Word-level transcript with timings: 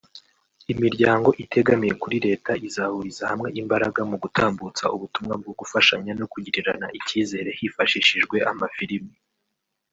imiryango 0.73 1.29
itegamiye 1.43 1.93
kuri 2.01 2.17
Leta; 2.27 2.51
izahuriza 2.67 3.23
hamwe 3.31 3.49
imbaraga 3.61 4.01
mu 4.09 4.17
gutambutsa 4.23 4.83
ubutumwa 4.95 5.33
bwo 5.41 5.53
gufashanya 5.59 6.11
no 6.19 6.25
kugirirana 6.31 6.87
icyizere; 6.99 7.49
hifashishijwe 7.59 8.37
amafilimi 8.51 9.13